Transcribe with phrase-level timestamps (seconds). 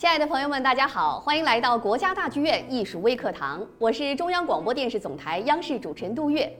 [0.00, 6.50] 亲爱的朋友们，大家好，欢迎来到国家大剧院艺术微课堂，我是中央广播电视总台央视主持人杜月。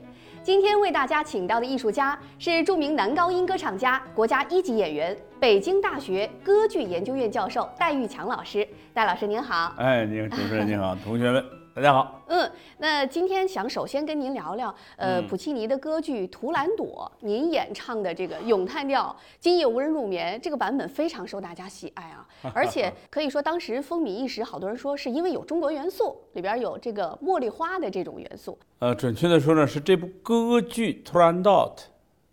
[0.43, 8.69] 今天为大家请到的艺术家是著名男高音歌唱家、国家一级演员、北京大学歌剧研究院教授戴玉强老师。
[8.93, 9.73] 戴老师您好。
[9.79, 11.60] 哎，您，主持人您好，同学们。
[11.81, 28.59] 大家好，嗯，那今天想首先跟您聊聊，呃，普契尼的歌剧《图兰朵》，您演唱的这个咏叹调《今夜无人入眠》这个版本非常受大家喜爱啊， 而且可以说当时风靡一时，好多人说是因为有中国元素，里边有这个茉莉花的这种元素。
[28.81, 31.75] 呃，准确的说呢，是这部歌剧《图兰朵》，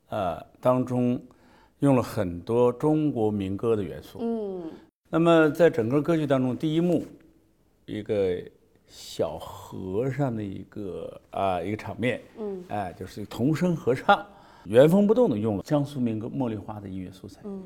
[0.09, 1.17] 呃，当中
[1.79, 4.19] 用了很多中国民歌的元素。
[4.21, 4.69] 嗯，
[5.09, 7.05] 那么在整个歌剧当中，第一幕
[7.85, 8.37] 一个。
[8.87, 14.25] 小和尚的一个啊一个场面，嗯，哎，就是童声合唱，
[14.63, 17.61] 原封不动的用了江苏民歌《茉莉花》的音乐素材，嗯。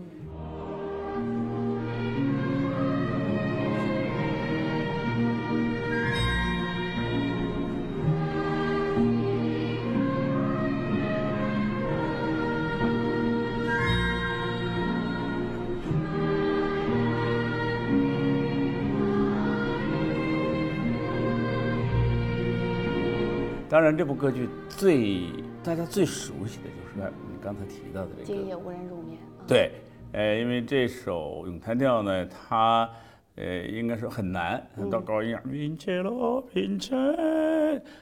[23.71, 25.27] 当然，这部歌剧最
[25.63, 29.17] 大家最熟悉的就是你刚才提到的这个《今夜无人入眠》。
[29.47, 29.71] 对，
[30.11, 32.89] 呃，因为这首咏叹调呢，它
[33.35, 36.93] 呃应该说很难，到高音啊，云切罗云切，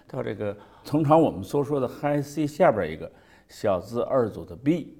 [0.07, 3.11] 到这个通常我们所说的 High C 下边一个
[3.47, 4.97] 小字二组的 B，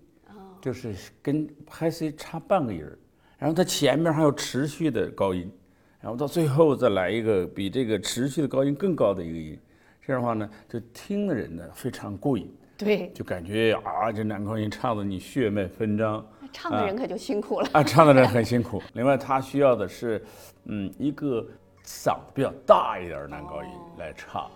[0.61, 2.95] 就是跟 High C 差半个音儿，
[3.39, 5.51] 然后它前面还有持续的高音，
[5.99, 9.59] 然后到最后再来一个比这个持续的高音更高的一个音。
[10.05, 18.81] 这样的话呢，就听的人呢非常过瘾，对，就感觉啊，这男高音唱的你血脉纷张，唱的人可就辛苦了啊，唱的人很辛苦。
[18.93, 20.23] 另外，他需要的是，
[20.65, 21.45] 嗯，一个
[21.85, 24.49] 嗓子比较大一点的男高音来唱。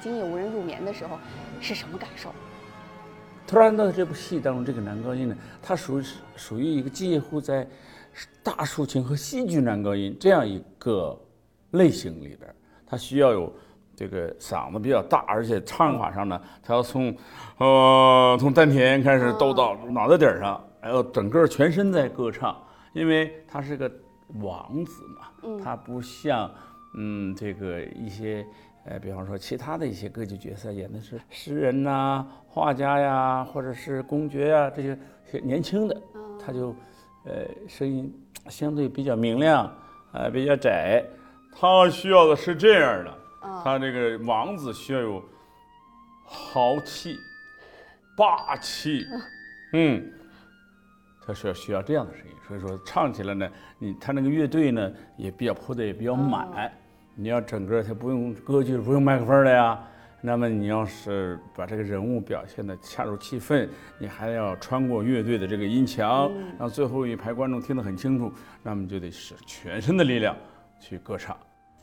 [0.00, 1.18] 今夜无人入眠的时候，
[1.60, 2.32] 是什么感受？
[3.46, 6.04] 突然到这部戏当中，这个男高音呢，他属于
[6.36, 7.66] 属于一个介乎在
[8.42, 11.18] 大抒情和戏剧男高音这样一个
[11.72, 12.54] 类型里边，
[12.86, 13.52] 他需要有
[13.96, 17.12] 这个嗓子比较大，而且唱法上呢，他要从
[17.58, 22.56] 呃从丹田开始兜到脑袋顶上，还有整个全身在歌唱，
[22.92, 23.90] 因为他是个
[24.40, 26.48] 王子嘛，他不像
[26.94, 28.46] 嗯这个一些。
[28.90, 34.98] 呃，比方说其他的一些歌剧角色演的是诗人呐、画家呀，或者是公爵呀，这些
[35.44, 35.96] 年轻的，
[36.44, 36.74] 他就，
[37.24, 38.12] 呃，声音
[38.48, 39.72] 相对比较明亮，
[40.12, 41.04] 呃，比较窄。
[41.52, 43.14] 他需要的是这样的，
[43.62, 45.22] 他这个王子需要有
[46.24, 47.16] 豪气、
[48.16, 49.06] 霸气，
[49.72, 50.12] 嗯，
[51.24, 52.32] 他是要需要这样的声音。
[52.48, 53.48] 所以说唱起来呢，
[53.78, 56.72] 你他那个乐队呢也比较铺的也比较满。
[57.14, 59.78] 你要整个它不用歌剧不用麦克风的呀，
[60.20, 63.68] 那么你要是把这个人物表现的恰如其分，
[63.98, 70.36] 你还要穿过乐队的这个音墙，让最后一排观众听得很清楚，那么就得使全身的力量
[70.78, 71.36] 去歌唱。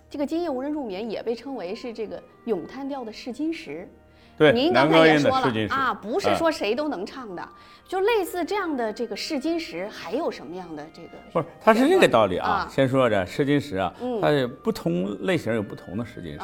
[0.10, 3.88] 这个《今夜无人入眠》也被称为是这个咏叹调的试金石。
[4.38, 7.50] 对，您刚才也说了啊，不是说谁都能唱的，
[7.88, 11.18] 就类似这样的这个试金石，还有什么样的这个？
[11.34, 12.68] 不是，它是这个道理啊。
[12.70, 13.92] 先说这试金石啊，
[14.22, 16.40] 它有不同类型有不同的试金石。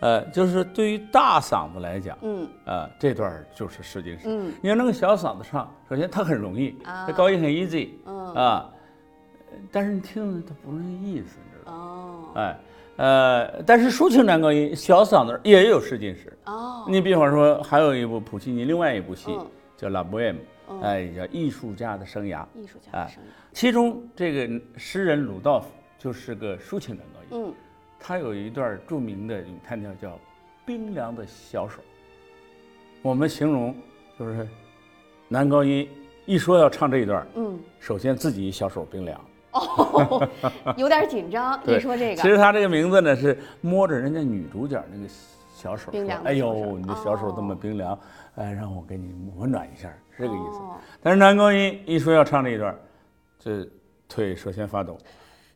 [0.00, 4.28] 呃，就是对于大嗓子来讲，嗯，呃，这段就是试金石。
[4.28, 7.90] 嗯，你要那个小嗓子唱，首先它很容易，它高音很 easy。
[8.04, 8.70] 嗯啊，
[9.72, 11.38] 但是你听着它不是那意思？
[11.66, 12.58] 哦哎，
[12.96, 16.36] 呃，但是抒情男高音小嗓子也有试金石。
[16.46, 19.46] 哦，你比方说，还有一部普契尼另外一部戏嗯
[19.76, 20.32] 叫《La Bohème》，
[20.68, 22.44] 嗯哎，叫艺术家的生涯。
[22.54, 25.68] 艺术家的哎声音，其中这个诗人鲁道夫
[25.98, 27.54] 就是个抒情男高音，嗯，
[27.98, 30.08] 他有一段著名的咏叹调叫
[30.64, 31.78] 《冰凉的小手》。
[33.02, 33.74] 我们形容
[34.18, 34.46] 就是
[35.28, 35.88] 男高音
[36.24, 39.20] 一说要唱这一段，嗯，首先自己小手冰凉。
[39.54, 40.28] 哦，
[40.76, 41.58] 有点紧张。
[41.64, 45.08] 对一说这个，其实他这个名字呢是摸着人家女主角那个
[45.54, 47.98] 小手冰凉：“哎呦，你的小手这么哦冰凉，
[48.34, 50.58] 哎，让我给你温暖一下，是这个意思。
[50.58, 52.74] 哦但是男高音一说要唱这一段，
[53.38, 53.66] 这
[54.08, 54.98] 腿首先发抖，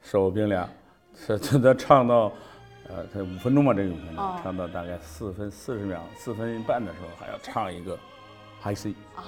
[0.02, 0.68] 手冰凉，
[1.26, 2.32] 这这他唱到，
[2.88, 7.98] 呃，他五分钟吧，这个五分钟哦唱到大概四分四十秒、四分半的时候，还要唱一个
[8.62, 8.94] high C。
[9.16, 9.24] 啊，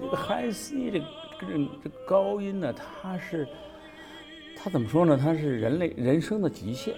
[0.00, 1.04] 这个 high C 这个
[1.40, 3.48] 这个这个高音呢，它是
[4.56, 5.18] 它怎么说呢？
[5.20, 6.94] 它是人类人生的极限，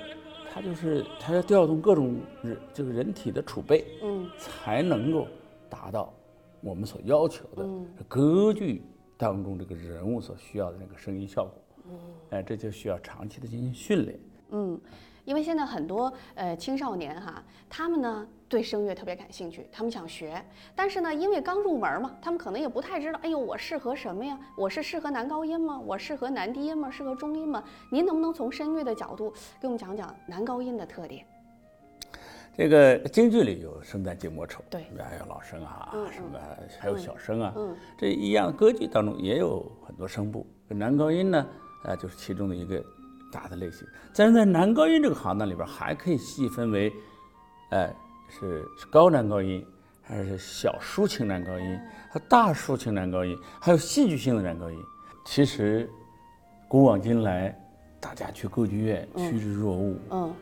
[0.53, 5.27] 它就是它要调动各种人这个人体的储备，嗯才能够
[5.71, 6.13] 达到
[6.61, 8.83] 我们所要求的嗯歌剧
[9.17, 11.53] 当中这个人物所需要的那个声音效果。
[12.31, 14.19] 哎，这就需要长期的进行训练。
[14.51, 14.81] 嗯，
[15.25, 20.43] 因为现在很多呃青少年哈，他们呢对声乐特别感兴趣，他们想学，
[20.75, 24.39] 但是呢，因为刚入门嘛，他们可能也不太知道，哎呦，我适合什么呀？
[24.57, 25.79] 我是适合男高音吗？
[25.79, 26.91] 我适合男低音吗？
[26.91, 27.63] 适合中音吗？
[27.91, 29.31] 您能不能从声乐的角度
[29.61, 31.27] 给我们讲讲男高音的特点？
[32.56, 34.85] 这个京剧里有生旦净末丑，对。
[34.97, 36.39] 还有老生啊，什么
[36.79, 37.77] 还有小生啊，嗯。
[37.99, 41.47] 这一样，歌剧当中也有很多声部，男高音呢，
[41.85, 42.83] 呃，就是其中的一个
[43.33, 43.87] 大的类型。
[44.15, 46.93] 但是在男高音这个行当里边，还可以细分为，
[47.71, 47.93] 呃，
[48.29, 49.67] 是是高男高音，
[50.01, 54.79] 还是小抒情男高音，和大抒情男高音，还有戏剧性的男高音。
[55.25, 55.91] 其实，
[56.69, 57.59] 古往今来，
[57.99, 60.35] 大家去歌剧院趋之若鹜，嗯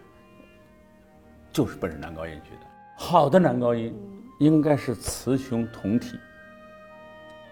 [1.52, 2.66] 就是奔着男高音去的。
[2.96, 3.94] 好的男高音
[4.38, 6.18] 应该是雌雄同体，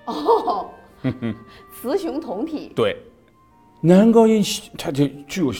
[0.06, 0.70] 哦，
[1.82, 2.97] 雌雄同体，对，
[3.81, 4.43] 男高音
[4.79, 5.52] 它就具有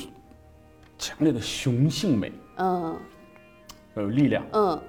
[0.99, 2.97] 强烈的雄性美，嗯
[3.97, 4.81] 有力量，嗯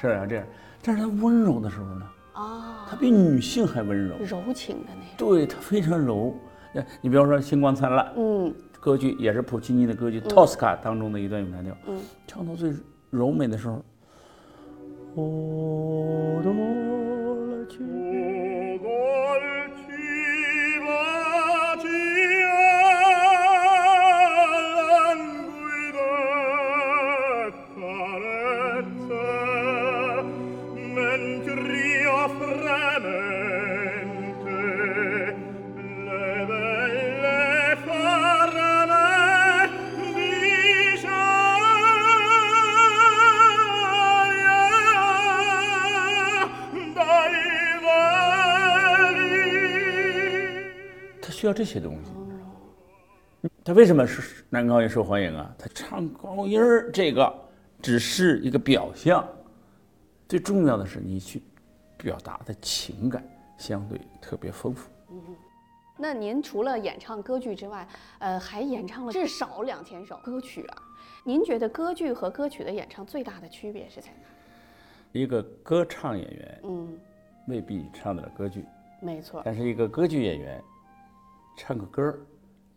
[0.00, 0.44] 是啊，这样。
[0.82, 6.34] 但是它温柔的时候呢，啊，它比女性还温柔，柔情的那种，对，它非常柔。
[6.72, 8.54] 那你比方说《星光灿烂》嗯
[8.86, 11.98] 歌剧，也是普契尼的歌剧《托斯卡》当中的一段咏叹调，嗯。
[12.24, 12.72] 唱到最
[13.10, 13.82] 柔美的时候，
[15.16, 17.82] 哦，多了去。
[51.36, 53.50] 需要这些东西。
[53.62, 55.54] 他为什么是男高音受欢迎啊？
[55.58, 57.30] 他唱高音儿这个
[57.82, 59.28] 只是一个表象，
[60.26, 61.42] 最重要的是你去
[61.98, 63.22] 表达的情感
[63.58, 64.88] 相对特别丰富。
[65.98, 67.86] 那您除了演唱歌剧之外，
[68.18, 70.82] 呃，还演唱了至少两千首歌曲啊。
[71.22, 74.26] 您觉得歌剧和歌曲的演唱最大的区别是在哪？
[75.12, 76.98] 一个歌唱演员嗯，
[77.46, 78.64] 未必唱得了歌剧，
[79.02, 80.62] 没错，但是一个歌剧演员
[81.56, 82.18] 唱个歌儿，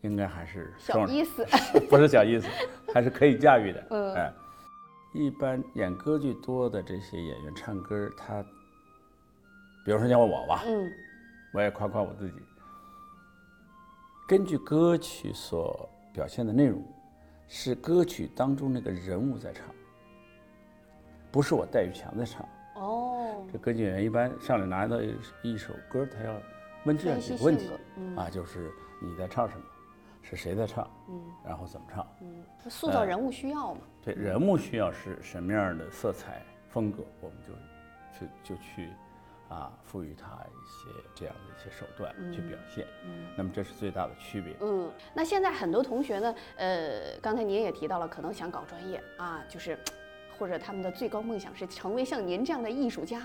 [0.02, 1.46] 应该还是小意思。
[1.90, 2.48] 不是小意思，
[2.94, 3.86] 还是可以驾驭的。
[3.92, 4.34] 嗯哎，
[5.14, 8.42] 一般演歌剧多的这些演员唱歌儿，他，
[9.84, 10.92] 比如说像我吧，嗯
[11.54, 12.36] 我也夸夸我自己。
[14.28, 16.84] 根据歌曲所表现的内容，
[17.48, 19.66] 是歌曲当中那个人物在唱，
[21.32, 22.48] 不是我戴玉强在唱。
[22.76, 26.40] 哦，这歌剧演员一般上来拿到一一首歌，他要
[26.86, 28.72] 问这样几个问题嗯啊，就是
[29.02, 29.64] 你在唱什么，
[30.22, 32.08] 是谁在唱，嗯然后怎么唱。
[32.22, 33.82] 嗯，塑造人物需要嘛。
[34.02, 37.54] 对人物需要是什么样的色彩风格，我们就
[38.18, 38.90] 去就去
[39.50, 42.86] 啊赋予他一些这样的一些手段去表现。
[43.36, 44.56] 那么这是最大的区别。
[44.62, 49.78] 嗯，那现在很多同学呢，呃，刚才您也提到了，可能想搞专业啊，就是
[50.38, 53.22] 或者他们的最高梦想是成为像您这样的艺术家。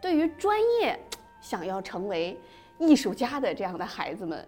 [0.00, 0.98] 对于专业
[1.40, 2.38] 想要成为
[2.80, 4.44] 艺术家的这样的孩子们，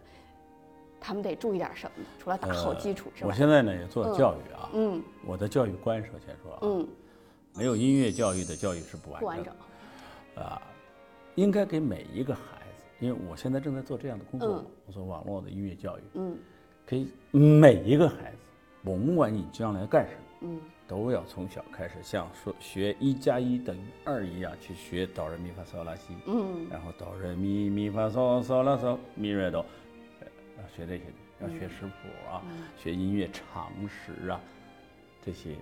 [0.99, 2.09] 他们得注意点什么呢？
[2.19, 5.01] 除了打好基础之外，我现在呢也做教育啊，嗯。
[5.25, 6.89] 我的教育观首先说啊，嗯，
[7.55, 9.55] 没有音乐教育的教育是不完不完整
[10.35, 10.61] 整，啊，
[11.35, 12.41] 应该给每一个孩
[12.77, 16.37] 子，因为我现在正在做这样的工作嗯，我做网络的音乐教育，嗯。
[16.85, 18.39] 给每一个孩子，
[18.83, 20.19] 甭管你将来干什么。
[20.41, 20.61] 嗯
[20.93, 26.69] 都要从小开始，像说学一加一等于二一样去学哆来咪发嗦拉西，嗯。
[26.69, 29.65] 然后哆来咪咪发嗦嗦拉嗦咪瑞哆，
[30.21, 30.27] 呃
[30.59, 31.95] 要学这些的，要学识谱
[32.31, 32.65] 啊，嗯。
[32.77, 34.39] 学音乐常识啊，
[35.25, 35.57] 这些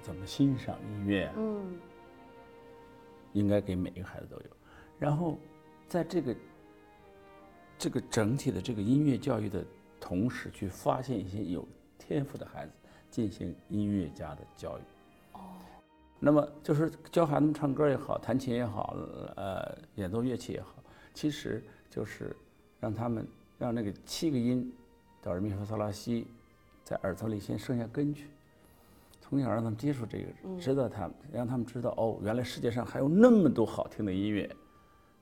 [0.00, 1.76] 怎么欣赏音乐啊，嗯。
[3.32, 4.56] 应该给每一个孩子都有。
[4.96, 5.40] 然后，
[5.88, 6.36] 在这个
[7.76, 9.64] 这个整体的这个音乐教育的
[9.98, 11.66] 同时，去发现一些有
[11.98, 12.72] 天赋的孩子，
[13.10, 14.82] 进行音乐家的教育。
[15.32, 15.40] 哦
[16.20, 18.96] 那么就是教孩子们唱歌也好，弹琴也好，
[19.36, 20.74] 呃，演奏乐器也好，
[21.14, 22.36] 其实就是
[22.80, 23.24] 让他们
[23.56, 24.72] 让那个七个音，
[25.22, 26.26] 哆来咪发嗦拉西，
[26.82, 28.30] 在耳朵里先生下根去，
[29.20, 34.52] 从小让他们接触这个，知道他们，让他们知道哦，原来世界上还有那么多好听的音乐，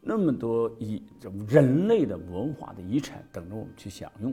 [0.01, 1.03] 那么多遗
[1.47, 4.33] 人类的文化的遗产等着我们去享用，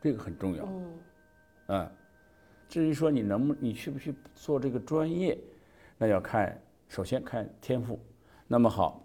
[0.00, 0.64] 这个很重要。
[0.64, 0.98] 嗯
[1.66, 1.92] 啊，
[2.68, 5.36] 至于说你能不你去不去做这个专业，
[5.96, 7.98] 那要看首先看天赋。
[8.46, 9.02] 那么好，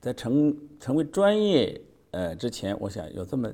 [0.00, 3.50] 在成成为专业呃之前，我想有这么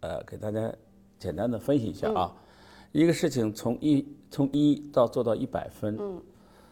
[0.00, 0.72] 呃给大家
[1.18, 2.32] 简单的分析一下啊。
[2.92, 6.22] 一个事情从一从一到做到一百分，嗯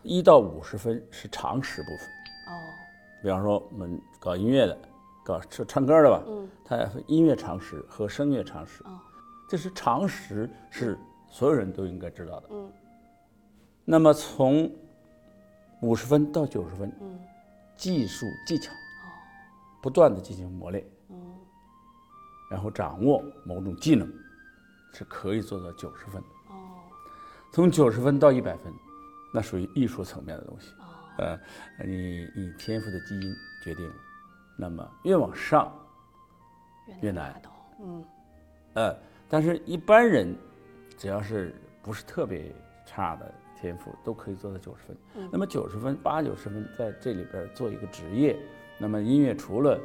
[0.03, 2.07] 一到五十分是常识部分。
[2.49, 2.53] 哦
[3.23, 4.79] 比方说我们搞音乐的，
[5.25, 8.85] 搞唱唱歌的吧，嗯它分音乐常识和声乐常识。
[8.85, 9.01] 哦
[9.49, 10.99] 这是常识，是
[11.31, 12.49] 所有人都应该知道的。
[12.51, 12.73] 嗯
[13.89, 14.69] 那么从
[15.81, 17.21] 五十分到九十分，嗯
[17.77, 19.07] 技术技巧哦
[19.81, 21.17] 不断的进行磨练，嗯
[22.51, 24.13] 然后掌握某种技能，
[24.93, 26.29] 是可以做到九十分的。
[26.49, 26.55] 哦
[27.53, 28.73] 从九十分到一百分，
[29.33, 30.71] 那属于艺术层面的东西。
[30.81, 30.85] 哦
[31.19, 31.39] 呃，
[31.87, 33.95] 你你天赋的基因决定了，
[34.59, 35.73] 那么越往上，
[37.01, 37.41] 越难
[37.81, 38.05] 嗯
[38.75, 38.95] 呃，
[39.27, 40.37] 但是一般人
[40.97, 42.53] 只要是不是特别
[42.85, 44.97] 差的天赋，都可以做到九十分。
[45.17, 45.29] 嗯。
[45.31, 48.37] 那么九十分、八九十分在这里边做一个职业，
[48.79, 49.81] 那么音乐除了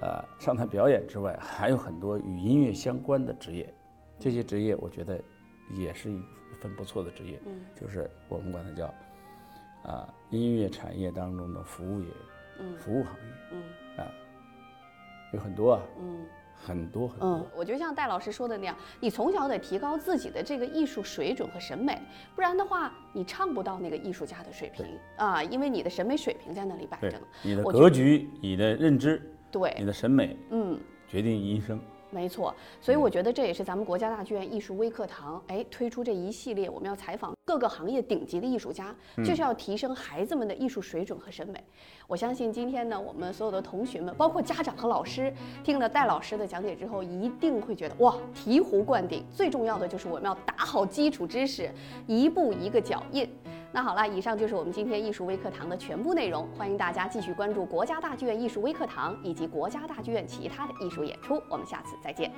[0.00, 3.72] 呃上台表演之外，还有很多与音乐相关的职业，
[4.18, 5.20] 这些职业我觉得
[5.70, 6.22] 也是一
[6.60, 7.60] 份不错的职业，嗯。
[7.74, 8.94] 就是我们管它叫
[9.82, 12.06] 啊、音乐产业当中的服务业、
[12.60, 12.76] 嗯。
[12.76, 13.62] 服务行业嗯。
[13.98, 14.10] 啊，
[15.32, 16.24] 有很多啊，嗯。
[16.64, 17.28] 很多很多。
[17.28, 22.00] 嗯，我就像戴老师说的那样，你从小得提高自己的这个艺术水准和审美，
[22.34, 27.26] 不然的话，你唱不到那个艺术家的水平啊，因为你的审美水平在那里摆着呢。
[27.42, 30.78] 你的格局、你的认知、对你，的审美嗯，
[31.08, 31.80] 决定一生。
[32.12, 32.54] 没错。
[32.80, 41.64] 所以我觉得这也是咱们国家大剧院艺术微课堂哎推出这一系列，我们要采访各个行业顶级的艺术家，就是要提升孩子们的艺术水准和审美。
[42.06, 45.32] 我相信今天呢，我们所有的同学们，包括家长和老师，
[45.64, 49.24] 听了戴老师的讲解之后，一定会觉得哇，醍醐灌顶。
[49.32, 51.70] 最重要的就是我们要打好基础知识，
[52.06, 53.26] 一步一个脚印。
[53.74, 56.46] 那好了，以上就是我们今天艺术微课堂的全部内容。
[56.58, 61.42] 欢迎大家继续关注国家大剧院艺术微课堂以及国家大剧院其他的艺术演出。
[61.48, 62.30] 我们下次再见。